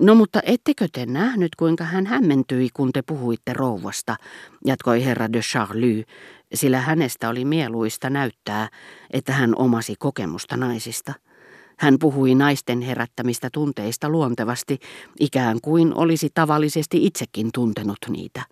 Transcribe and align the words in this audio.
No 0.00 0.14
mutta 0.14 0.40
ettekö 0.42 0.88
te 0.92 1.06
nähnyt, 1.06 1.54
kuinka 1.56 1.84
hän 1.84 2.06
hämmentyi, 2.06 2.68
kun 2.74 2.92
te 2.92 3.02
puhuitte 3.02 3.52
rouvasta, 3.52 4.16
jatkoi 4.66 5.04
herra 5.04 5.32
de 5.32 5.40
Charlie, 5.40 6.04
sillä 6.54 6.80
hänestä 6.80 7.28
oli 7.28 7.44
mieluista 7.44 8.10
näyttää, 8.10 8.68
että 9.10 9.32
hän 9.32 9.54
omasi 9.56 9.94
kokemusta 9.98 10.56
naisista. 10.56 11.12
Hän 11.78 11.96
puhui 12.00 12.34
naisten 12.34 12.80
herättämistä 12.80 13.48
tunteista 13.52 14.08
luontevasti, 14.08 14.78
ikään 15.20 15.58
kuin 15.62 15.94
olisi 15.94 16.28
tavallisesti 16.34 17.06
itsekin 17.06 17.50
tuntenut 17.54 17.98
niitä. 18.08 18.42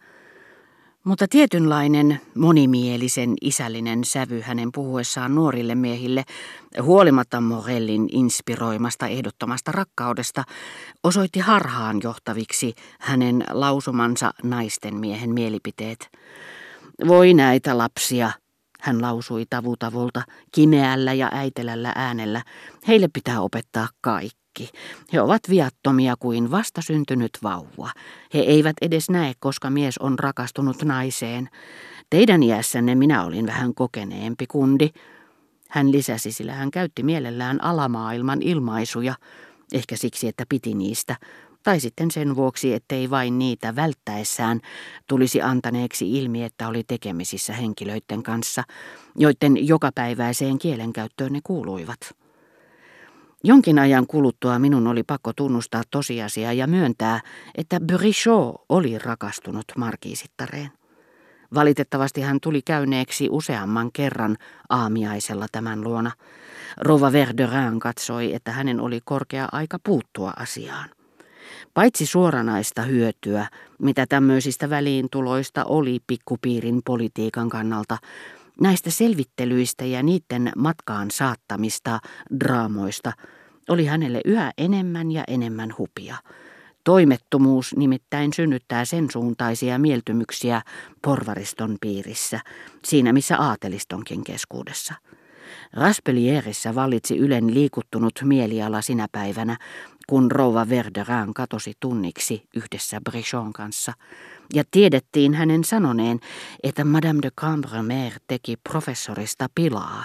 Mutta 1.05 1.29
tietynlainen, 1.29 2.21
monimielisen 2.35 3.35
isällinen 3.41 4.05
sävy 4.05 4.41
hänen 4.41 4.69
puhuessaan 4.75 5.35
nuorille 5.35 5.75
miehille, 5.75 6.25
huolimatta 6.83 7.41
Morellin 7.41 8.09
inspiroimasta 8.12 9.07
ehdottomasta 9.07 9.73
rakkaudesta, 9.73 10.45
osoitti 11.05 11.41
harhaan 11.41 12.01
johtaviksi 12.03 12.75
hänen 12.98 13.45
lausumansa 13.51 14.30
naisten 14.42 14.97
miehen 14.97 15.30
mielipiteet. 15.30 16.11
Voi 17.06 17.34
näitä 17.34 17.78
lapsia, 17.78 18.30
hän 18.80 19.03
lausui 19.03 19.45
tavutavulta, 19.51 20.23
kimeällä 20.53 21.12
ja 21.12 21.28
äitelällä 21.33 21.92
äänellä. 21.95 22.42
Heille 22.89 23.09
pitää 23.12 23.41
opettaa 23.41 23.89
kaikki. 24.01 24.48
He 25.12 25.21
ovat 25.21 25.43
viattomia 25.51 26.15
kuin 26.19 26.51
vastasyntynyt 26.51 27.30
vauva. 27.43 27.91
He 28.35 28.39
eivät 28.39 28.77
edes 28.83 29.11
näe, 29.11 29.33
koska 29.39 29.71
mies 29.71 29.98
on 29.98 30.19
rakastunut 30.19 30.83
naiseen. 30.83 31.48
Teidän 32.11 32.43
iässänne 32.43 32.95
minä 32.95 33.25
olin 33.25 33.47
vähän 33.47 33.75
kokeneempi 33.75 34.47
kundi. 34.47 34.89
Hän 35.69 35.93
lisäsi, 35.93 36.33
sillä 36.33 36.53
hän 36.53 36.71
käytti 36.71 37.03
mielellään 37.03 37.65
alamaailman 37.65 38.43
ilmaisuja, 38.43 39.15
ehkä 39.73 39.97
siksi, 39.97 40.29
että 40.29 40.45
piti 40.48 40.75
niistä, 40.75 41.17
tai 41.62 41.81
sitten 41.81 42.11
sen 42.11 42.37
vuoksi, 42.37 42.75
ettei 42.75 43.11
vain 43.11 43.39
niitä 43.39 43.77
välttäessään 43.77 44.61
tulisi 45.09 45.43
antaneeksi 45.43 46.19
ilmi, 46.19 46.45
että 46.45 46.69
oli 46.69 46.84
tekemisissä 46.84 47.53
henkilöiden 47.53 48.22
kanssa, 48.22 48.65
joiden 49.17 49.67
jokapäiväiseen 49.67 50.59
kielenkäyttöön 50.59 51.33
ne 51.33 51.41
kuuluivat. 51.45 52.17
Jonkin 53.44 53.78
ajan 53.78 54.06
kuluttua 54.06 54.58
minun 54.58 54.86
oli 54.86 55.03
pakko 55.03 55.33
tunnustaa 55.33 55.83
tosiasia 55.91 56.53
ja 56.53 56.67
myöntää, 56.67 57.20
että 57.55 57.81
Brichot 57.81 58.64
oli 58.69 58.98
rakastunut 58.98 59.64
markiisittareen. 59.77 60.70
Valitettavasti 61.55 62.20
hän 62.20 62.39
tuli 62.42 62.62
käyneeksi 62.62 63.28
useamman 63.31 63.92
kerran 63.92 64.36
aamiaisella 64.69 65.47
tämän 65.53 65.84
luona. 65.84 66.11
Rova 66.77 67.12
Verderin 67.12 67.81
katsoi, 67.81 68.34
että 68.34 68.53
hänen 68.53 68.81
oli 68.81 69.00
korkea 69.05 69.48
aika 69.53 69.78
puuttua 69.84 70.33
asiaan. 70.36 70.89
Paitsi 71.75 72.06
suoranaista 72.06 72.83
hyötyä, 72.83 73.47
mitä 73.78 74.06
tämmöisistä 74.09 74.70
väliintuloista 74.70 75.64
oli 75.64 76.00
pikkupiirin 76.06 76.81
politiikan 76.84 77.48
kannalta, 77.48 77.98
näistä 78.61 78.91
selvittelyistä 78.91 79.84
ja 79.84 80.03
niiden 80.03 80.53
matkaan 80.56 81.11
saattamista 81.11 81.98
draamoista 82.41 83.12
oli 83.69 83.87
hänelle 83.87 84.20
yhä 84.25 84.53
enemmän 84.59 85.11
ja 85.11 85.25
enemmän 85.28 85.75
hupia. 85.78 86.17
Toimettomuus 86.84 87.77
nimittäin 87.77 88.33
synnyttää 88.33 88.84
sen 88.84 89.11
suuntaisia 89.11 89.78
mieltymyksiä 89.78 90.62
porvariston 91.03 91.77
piirissä, 91.81 92.41
siinä 92.84 93.12
missä 93.12 93.39
aatelistonkin 93.39 94.25
keskuudessa. 94.25 94.95
Raspelierissä 95.72 96.74
vallitsi 96.74 97.18
Ylen 97.18 97.54
liikuttunut 97.54 98.20
mieliala 98.24 98.82
sinä 98.82 99.06
päivänä, 99.12 99.56
kun 100.06 100.30
rouva 100.30 100.68
Verderin 100.68 101.34
katosi 101.34 101.72
tunniksi 101.80 102.42
yhdessä 102.56 103.00
Brichon 103.00 103.52
kanssa, 103.52 103.92
ja 104.54 104.64
tiedettiin 104.70 105.34
hänen 105.34 105.64
sanoneen, 105.64 106.20
että 106.62 106.84
Madame 106.84 107.19
de 107.22 107.30
Cambremer 107.30 108.12
teki 108.26 108.56
professorista 108.56 109.47
pilaa, 109.54 110.04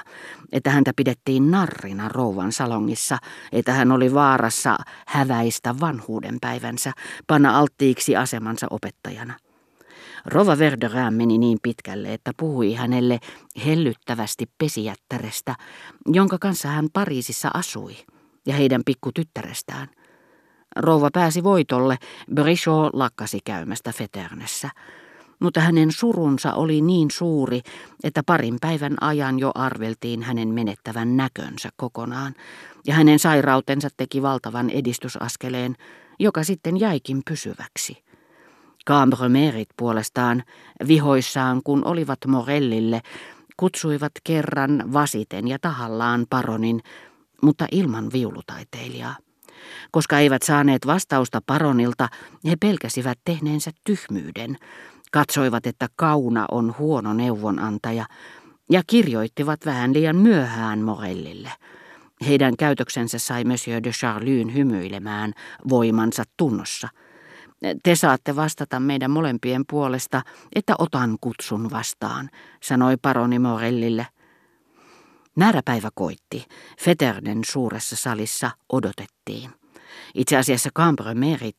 että 0.52 0.70
häntä 0.70 0.92
pidettiin 0.96 1.52
narrina 1.52 2.10
rouvan 2.10 2.52
salongissa, 2.52 3.18
että 3.52 3.74
hän 3.74 3.92
oli 3.92 4.14
vaarassa 4.14 4.78
häväistä 5.08 5.80
vanhuuden 5.80 6.38
päivänsä, 6.42 6.92
panna 7.28 7.58
alttiiksi 7.58 8.16
asemansa 8.16 8.68
opettajana. 8.70 9.34
Rova 10.26 10.58
Verderin 10.58 11.14
meni 11.14 11.38
niin 11.38 11.58
pitkälle, 11.64 12.14
että 12.14 12.32
puhui 12.38 12.74
hänelle 12.74 13.20
hellyttävästi 13.66 14.46
pesijättärestä, 14.58 15.56
jonka 16.06 16.38
kanssa 16.40 16.68
hän 16.68 16.88
Pariisissa 16.94 17.50
asui 17.54 17.96
ja 18.46 18.54
heidän 18.54 18.82
pikkutyttärestään. 18.86 19.88
Rouva 20.76 21.10
pääsi 21.14 21.44
voitolle, 21.44 21.98
Brichot 22.34 22.94
lakkasi 22.94 23.40
käymästä 23.44 23.92
Feternessä. 23.92 24.70
Mutta 25.40 25.60
hänen 25.60 25.92
surunsa 25.92 26.54
oli 26.54 26.82
niin 26.82 27.12
suuri, 27.12 27.62
että 28.04 28.24
parin 28.26 28.58
päivän 28.62 28.96
ajan 29.02 29.40
jo 29.40 29.52
arveltiin 29.56 30.24
hänen 30.24 30.48
menettävän 30.48 31.18
näkönsä 31.18 31.70
kokonaan, 31.76 32.34
ja 32.88 32.94
hänen 32.94 33.20
sairautensa 33.20 33.90
teki 33.98 34.22
valtavan 34.22 34.70
edistysaskeleen, 34.70 35.76
joka 36.20 36.44
sitten 36.44 36.80
jäikin 36.80 37.22
pysyväksi. 37.30 38.04
Cambremerit 38.88 39.70
puolestaan, 39.78 40.44
vihoissaan 40.88 41.62
kun 41.64 41.86
olivat 41.86 42.20
Morellille, 42.28 43.02
kutsuivat 43.58 44.12
kerran 44.24 44.84
vasiten 44.94 45.48
ja 45.48 45.60
tahallaan 45.60 46.26
paronin 46.30 46.82
mutta 47.44 47.68
ilman 47.72 48.12
viulutaiteilijaa. 48.14 49.16
Koska 49.92 50.20
eivät 50.20 50.42
saaneet 50.42 50.88
vastausta 50.88 51.42
paronilta, 51.46 52.08
he 52.46 52.56
pelkäsivät 52.56 53.20
tehneensä 53.26 53.72
tyhmyyden, 53.84 54.58
katsoivat, 55.12 55.68
että 55.68 55.88
kauna 55.96 56.46
on 56.52 56.76
huono 56.78 57.14
neuvonantaja, 57.14 58.06
ja 58.70 58.82
kirjoittivat 58.88 59.66
vähän 59.66 59.94
liian 59.94 60.16
myöhään 60.16 60.80
Morellille. 60.80 61.52
Heidän 62.28 62.58
käytöksensä 62.58 63.20
sai 63.20 63.44
Monsieur 63.44 63.84
de 63.84 63.92
Charlyn 63.92 64.54
hymyilemään 64.54 65.34
voimansa 65.70 66.24
tunnossa. 66.38 66.88
Te 67.84 67.96
saatte 67.96 68.36
vastata 68.36 68.80
meidän 68.80 69.12
molempien 69.12 69.64
puolesta, 69.70 70.22
että 70.56 70.76
otan 70.80 71.18
kutsun 71.22 71.72
vastaan, 71.72 72.30
sanoi 72.64 72.98
paroni 73.02 73.40
Morellille. 73.40 74.08
Määräpäivä 75.36 75.90
koitti. 75.96 76.46
Feterden 76.80 77.42
suuressa 77.46 77.96
salissa 77.96 78.52
odotettiin. 78.70 79.52
Itse 80.16 80.38
asiassa 80.38 80.70
Cambremerit 80.76 81.56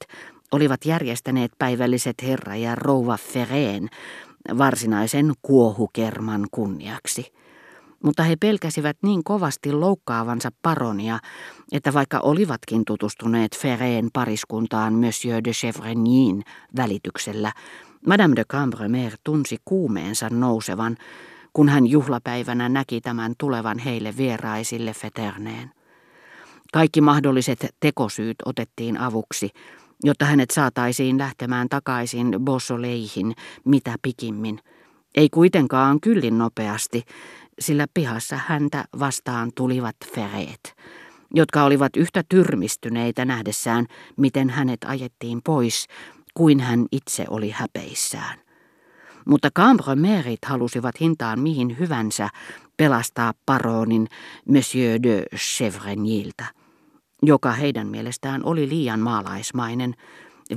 olivat 0.52 0.84
järjestäneet 0.84 1.52
päivälliset 1.58 2.14
herra 2.22 2.56
ja 2.56 2.74
rouva 2.74 3.16
Fereen 3.16 3.88
varsinaisen 4.58 5.32
kuohukerman 5.42 6.46
kunniaksi. 6.50 7.32
Mutta 8.04 8.22
he 8.22 8.36
pelkäsivät 8.36 8.96
niin 9.02 9.24
kovasti 9.24 9.72
loukkaavansa 9.72 10.48
paronia, 10.62 11.18
että 11.72 11.92
vaikka 11.92 12.20
olivatkin 12.20 12.84
tutustuneet 12.84 13.56
Fereen 13.56 14.08
pariskuntaan 14.12 14.94
Monsieur 14.94 15.44
de 15.44 15.50
Chevrenin 15.50 16.44
välityksellä, 16.76 17.52
Madame 18.06 18.36
de 18.36 18.44
Cambremer 18.44 19.12
tunsi 19.24 19.56
kuumeensa 19.64 20.28
nousevan, 20.30 20.96
kun 21.52 21.68
hän 21.68 21.86
juhlapäivänä 21.86 22.68
näki 22.68 23.00
tämän 23.00 23.34
tulevan 23.38 23.78
heille 23.78 24.14
vieraisille 24.16 24.92
Feterneen. 24.92 25.70
Kaikki 26.72 27.00
mahdolliset 27.00 27.66
tekosyyt 27.80 28.36
otettiin 28.44 28.98
avuksi, 28.98 29.50
jotta 30.04 30.24
hänet 30.24 30.50
saataisiin 30.50 31.18
lähtemään 31.18 31.68
takaisin 31.68 32.36
Bossoleihin 32.44 33.34
mitä 33.64 33.96
pikimmin. 34.02 34.60
Ei 35.14 35.28
kuitenkaan 35.28 36.00
kyllin 36.00 36.38
nopeasti, 36.38 37.02
sillä 37.58 37.86
pihassa 37.94 38.38
häntä 38.46 38.84
vastaan 38.98 39.52
tulivat 39.54 39.96
fereet, 40.14 40.74
jotka 41.34 41.64
olivat 41.64 41.96
yhtä 41.96 42.22
tyrmistyneitä 42.28 43.24
nähdessään, 43.24 43.86
miten 44.16 44.50
hänet 44.50 44.80
ajettiin 44.86 45.40
pois, 45.44 45.86
kuin 46.34 46.60
hän 46.60 46.86
itse 46.92 47.24
oli 47.30 47.50
häpeissään. 47.50 48.38
Mutta 49.26 49.50
Cambremerit 49.50 50.44
halusivat 50.46 51.00
hintaan 51.00 51.40
mihin 51.40 51.78
hyvänsä 51.78 52.28
pelastaa 52.76 53.32
paronin 53.46 54.08
Monsieur 54.48 55.02
de 55.02 55.22
Chevreniltä, 55.36 56.44
joka 57.22 57.52
heidän 57.52 57.86
mielestään 57.86 58.44
oli 58.44 58.68
liian 58.68 59.00
maalaismainen, 59.00 59.94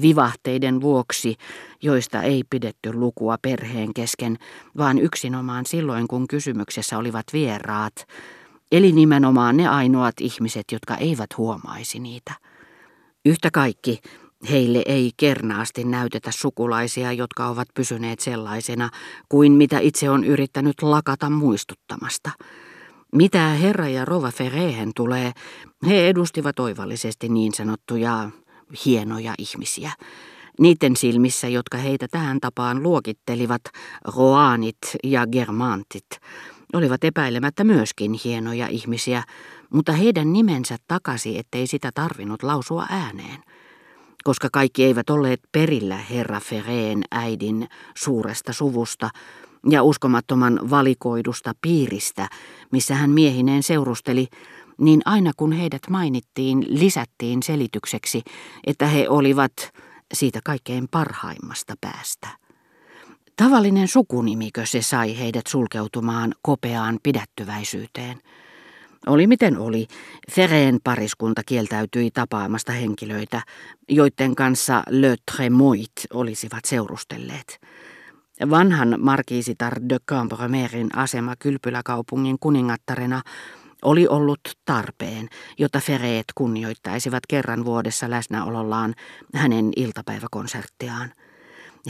vivahteiden 0.02 0.82
vuoksi, 0.82 1.36
joista 1.82 2.22
ei 2.22 2.44
pidetty 2.50 2.94
lukua 2.94 3.38
perheen 3.42 3.94
kesken, 3.94 4.38
vaan 4.78 5.00
yksinomaan 5.00 5.66
silloin, 5.66 6.08
kun 6.08 6.28
kysymyksessä 6.28 6.98
olivat 6.98 7.26
vieraat, 7.34 8.08
eli 8.72 8.92
nimenomaan 8.92 9.58
ne 9.58 9.68
ainoat 9.68 10.16
ihmiset, 10.22 10.66
jotka 10.72 10.96
eivät 10.96 11.38
huomaisi 11.38 12.00
niitä. 12.00 12.34
Yhtä 13.26 13.50
kaikki 13.54 14.00
Heille 14.50 14.84
ei 14.86 15.12
kernaasti 15.18 15.84
näytetä 15.84 16.32
sukulaisia, 16.32 17.12
jotka 17.12 17.48
ovat 17.48 17.68
pysyneet 17.74 18.20
sellaisena 18.20 18.90
kuin 19.30 19.52
mitä 19.52 19.80
itse 19.80 20.10
on 20.10 20.24
yrittänyt 20.24 20.82
lakata 20.82 21.30
muistuttamasta. 21.30 22.32
Mitä 23.16 23.48
herra 23.48 23.88
ja 23.88 24.06
rova 24.06 24.32
Ferehen 24.32 24.92
tulee, 24.96 25.32
he 25.88 26.10
edustivat 26.10 26.60
oivallisesti 26.60 27.30
niin 27.30 27.54
sanottuja 27.54 28.30
hienoja 28.86 29.34
ihmisiä. 29.38 29.92
Niiden 30.60 30.96
silmissä, 30.96 31.48
jotka 31.48 31.78
heitä 31.78 32.08
tähän 32.12 32.40
tapaan 32.40 32.84
luokittelivat, 32.84 33.62
roanit 34.16 34.78
ja 35.04 35.28
germantit, 35.28 36.08
olivat 36.74 37.04
epäilemättä 37.04 37.64
myöskin 37.64 38.14
hienoja 38.24 38.68
ihmisiä, 38.68 39.24
mutta 39.70 39.92
heidän 39.92 40.34
nimensä 40.34 40.78
takasi, 40.88 41.38
ettei 41.38 41.68
sitä 41.68 41.92
tarvinnut 41.94 42.44
lausua 42.44 42.86
ääneen. 42.90 43.44
Koska 44.24 44.48
kaikki 44.52 44.84
eivät 44.84 45.10
olleet 45.10 45.40
perillä 45.52 45.98
herra 45.98 46.40
Fereen 46.40 47.04
äidin 47.12 47.68
suuresta 47.98 48.54
suvusta 48.54 49.10
ja 49.70 49.84
uskomattoman 49.84 50.60
valikoidusta 50.70 51.54
piiristä, 51.62 52.30
missä 52.72 52.96
hän 52.96 53.10
miehineen 53.10 53.64
seurusteli, 53.64 54.28
niin 54.78 55.02
aina 55.06 55.32
kun 55.38 55.52
heidät 55.52 55.82
mainittiin, 55.90 56.66
lisättiin 56.68 57.44
selitykseksi, 57.44 58.22
että 58.68 58.88
he 58.88 59.10
olivat 59.10 59.52
siitä 60.14 60.40
kaikkein 60.44 60.88
parhaimmasta 60.92 61.74
päästä. 61.82 62.28
Tavallinen 63.36 63.88
sukunimikö 63.88 64.66
se 64.66 64.82
sai 64.82 65.20
heidät 65.20 65.48
sulkeutumaan 65.48 66.34
kopeaan 66.42 67.00
pidättyväisyyteen. 67.04 68.22
Oli 69.08 69.28
miten 69.28 69.58
oli, 69.58 69.88
Fereen 70.32 70.80
pariskunta 70.84 71.42
kieltäytyi 71.46 72.12
tapaamasta 72.12 72.72
henkilöitä, 72.72 73.42
joiden 73.90 74.36
kanssa 74.36 74.84
Le 74.90 75.16
Tremoit 75.32 75.92
olisivat 76.14 76.66
seurustelleet. 76.66 77.60
Vanhan 78.50 78.96
markiisitar 79.00 79.74
de 79.90 79.98
Cambremerin 80.10 80.90
asema 80.96 81.36
kylpyläkaupungin 81.40 82.38
kuningattarena 82.40 83.22
oli 83.82 84.08
ollut 84.08 84.40
tarpeen, 84.66 85.30
jotta 85.58 85.80
Fereet 85.80 86.26
kunnioittaisivat 86.36 87.24
kerran 87.28 87.66
vuodessa 87.66 88.10
läsnäolollaan 88.10 88.96
hänen 89.34 89.72
iltapäiväkonserttiaan. 89.76 91.14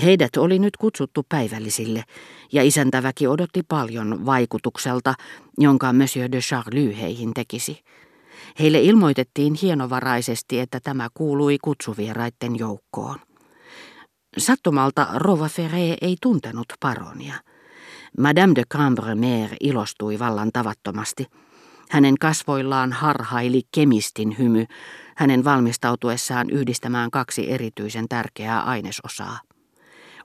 Heidät 0.03 0.37
oli 0.37 0.59
nyt 0.59 0.77
kutsuttu 0.77 1.25
päivällisille, 1.29 2.03
ja 2.51 2.63
isäntäväki 2.63 3.27
odotti 3.27 3.63
paljon 3.67 4.25
vaikutukselta, 4.25 5.13
jonka 5.57 5.93
Monsieur 5.93 6.31
de 6.31 6.39
Charlie 6.39 7.01
heihin 7.01 7.33
tekisi. 7.33 7.83
Heille 8.59 8.79
ilmoitettiin 8.79 9.53
hienovaraisesti, 9.61 10.59
että 10.59 10.79
tämä 10.79 11.07
kuului 11.13 11.57
kutsuvieraiden 11.61 12.55
joukkoon. 12.59 13.19
Sattumalta 14.37 15.07
Rova 15.15 15.47
Ferré 15.47 15.97
ei 16.01 16.15
tuntenut 16.21 16.65
paronia. 16.79 17.33
Madame 18.17 18.55
de 18.55 18.63
Cambremer 18.73 19.49
ilostui 19.59 20.19
vallan 20.19 20.49
tavattomasti– 20.53 21.25
hänen 21.89 22.15
kasvoillaan 22.19 22.93
harhaili 22.93 23.61
kemistin 23.71 24.37
hymy, 24.37 24.65
hänen 25.15 25.43
valmistautuessaan 25.43 26.49
yhdistämään 26.49 27.11
kaksi 27.11 27.51
erityisen 27.51 28.05
tärkeää 28.09 28.61
ainesosaa. 28.61 29.39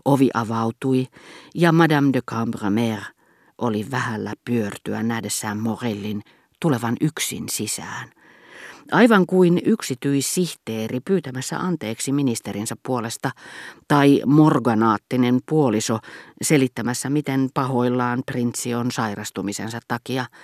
Ovi 0.04 0.30
avautui 0.34 1.06
ja 1.54 1.72
Madame 1.72 2.10
de 2.12 2.20
Cambremer 2.22 2.98
oli 3.58 3.86
vähällä 3.90 4.32
pyörtyä 4.44 5.02
nähdessään 5.02 5.58
Morellin 5.58 6.22
tulevan 6.60 6.96
yksin 7.00 7.48
sisään. 7.48 8.10
Aivan 8.92 9.26
kuin 9.26 9.60
yksityissihteeri 9.64 11.00
pyytämässä 11.00 11.58
anteeksi 11.58 12.12
ministerinsä 12.12 12.76
puolesta 12.86 13.30
tai 13.88 14.22
morganaattinen 14.26 15.40
puoliso 15.48 15.98
selittämässä, 16.42 17.10
miten 17.10 17.48
pahoillaan 17.54 18.22
prinssi 18.26 18.74
on 18.74 18.90
sairastumisensa 18.90 19.80
takia– 19.88 20.26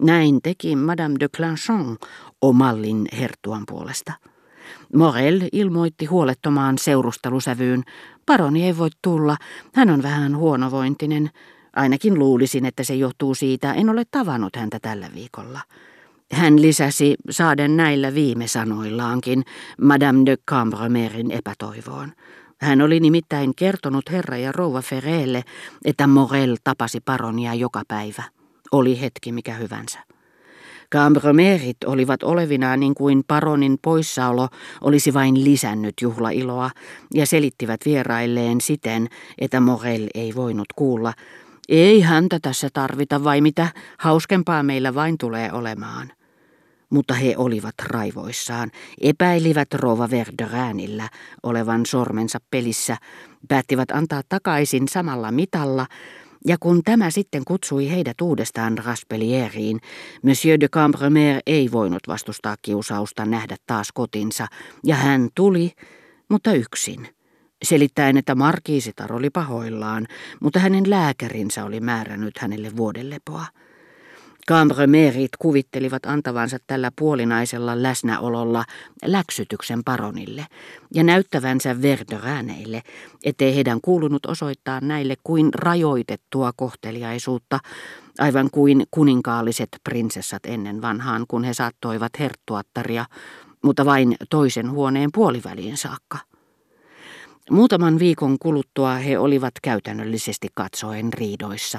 näin 0.00 0.38
teki 0.42 0.76
Madame 0.76 1.16
de 1.20 1.28
Clanchon 1.28 1.96
omallin 2.40 3.08
hertuan 3.18 3.62
puolesta. 3.68 4.12
Morel 4.94 5.40
ilmoitti 5.52 6.06
huolettomaan 6.06 6.78
seurustelusävyyn. 6.78 7.82
Paroni 8.26 8.64
ei 8.64 8.78
voi 8.78 8.88
tulla, 9.02 9.36
hän 9.74 9.90
on 9.90 10.02
vähän 10.02 10.36
huonovointinen. 10.36 11.30
Ainakin 11.76 12.18
luulisin, 12.18 12.64
että 12.64 12.84
se 12.84 12.94
johtuu 12.94 13.34
siitä, 13.34 13.72
en 13.72 13.90
ole 13.90 14.02
tavannut 14.10 14.56
häntä 14.56 14.78
tällä 14.82 15.08
viikolla. 15.14 15.60
Hän 16.32 16.62
lisäsi 16.62 17.14
saaden 17.30 17.76
näillä 17.76 18.14
viime 18.14 18.46
sanoillaankin 18.46 19.44
Madame 19.80 20.26
de 20.26 20.36
Cambremerin 20.50 21.30
epätoivoon. 21.30 22.12
Hän 22.60 22.82
oli 22.82 23.00
nimittäin 23.00 23.54
kertonut 23.56 24.10
herra 24.10 24.36
ja 24.36 24.52
rouva 24.52 24.82
Ferreelle, 24.82 25.42
että 25.84 26.06
Morel 26.06 26.56
tapasi 26.64 27.00
paronia 27.00 27.54
joka 27.54 27.82
päivä 27.88 28.22
oli 28.74 29.00
hetki 29.00 29.32
mikä 29.32 29.54
hyvänsä. 29.54 29.98
Cambromerit 30.92 31.84
olivat 31.86 32.22
olevinaan 32.22 32.80
niin 32.80 32.94
kuin 32.94 33.24
paronin 33.28 33.78
poissaolo 33.82 34.48
olisi 34.80 35.14
vain 35.14 35.44
lisännyt 35.44 35.94
juhlailoa 36.00 36.70
ja 37.14 37.26
selittivät 37.26 37.80
vierailleen 37.84 38.60
siten, 38.60 39.08
että 39.38 39.60
Morel 39.60 40.08
ei 40.14 40.34
voinut 40.34 40.66
kuulla. 40.76 41.12
Ei 41.68 42.00
häntä 42.00 42.38
tässä 42.42 42.68
tarvita 42.72 43.24
vai 43.24 43.40
mitä, 43.40 43.68
hauskempaa 43.98 44.62
meillä 44.62 44.94
vain 44.94 45.18
tulee 45.18 45.52
olemaan. 45.52 46.12
Mutta 46.90 47.14
he 47.14 47.34
olivat 47.36 47.74
raivoissaan, 47.82 48.70
epäilivät 49.00 49.74
Rova 49.74 50.10
Verderäänillä 50.10 51.08
olevan 51.42 51.86
sormensa 51.86 52.38
pelissä, 52.50 52.96
päättivät 53.48 53.90
antaa 53.90 54.22
takaisin 54.28 54.88
samalla 54.88 55.30
mitalla, 55.30 55.86
ja 56.46 56.56
kun 56.60 56.82
tämä 56.84 57.10
sitten 57.10 57.42
kutsui 57.44 57.90
heidät 57.90 58.20
uudestaan 58.20 58.78
Raspelieriin, 58.78 59.80
Monsieur 60.22 60.60
de 60.60 60.68
Cambremer 60.68 61.40
ei 61.46 61.72
voinut 61.72 62.02
vastustaa 62.08 62.56
kiusausta 62.62 63.24
nähdä 63.24 63.56
taas 63.66 63.92
kotinsa, 63.92 64.46
ja 64.84 64.94
hän 64.94 65.28
tuli, 65.34 65.72
mutta 66.28 66.52
yksin. 66.52 67.08
Selittäen, 67.64 68.16
että 68.16 68.34
markiisitar 68.34 69.12
oli 69.12 69.30
pahoillaan, 69.30 70.06
mutta 70.40 70.58
hänen 70.58 70.90
lääkärinsä 70.90 71.64
oli 71.64 71.80
määrännyt 71.80 72.38
hänelle 72.38 72.76
vuodelepoa. 72.76 73.46
Cambremerit 74.48 75.30
kuvittelivat 75.38 76.06
antavansa 76.06 76.58
tällä 76.66 76.90
puolinaisella 76.98 77.82
läsnäololla 77.82 78.64
läksytyksen 79.04 79.84
paronille 79.84 80.46
ja 80.94 81.04
näyttävänsä 81.04 81.82
verdörääneille, 81.82 82.82
ettei 83.24 83.54
heidän 83.54 83.80
kuulunut 83.80 84.26
osoittaa 84.26 84.80
näille 84.80 85.14
kuin 85.24 85.54
rajoitettua 85.54 86.52
kohteliaisuutta, 86.56 87.60
aivan 88.18 88.50
kuin 88.50 88.86
kuninkaalliset 88.90 89.68
prinsessat 89.84 90.46
ennen 90.46 90.82
vanhaan, 90.82 91.24
kun 91.28 91.44
he 91.44 91.54
saattoivat 91.54 92.12
herttuattaria, 92.18 93.06
mutta 93.62 93.84
vain 93.84 94.16
toisen 94.30 94.70
huoneen 94.70 95.10
puoliväliin 95.14 95.76
saakka. 95.76 96.18
Muutaman 97.50 97.98
viikon 97.98 98.38
kuluttua 98.38 98.94
he 98.94 99.18
olivat 99.18 99.54
käytännöllisesti 99.62 100.48
katsoen 100.54 101.12
riidoissa. 101.12 101.72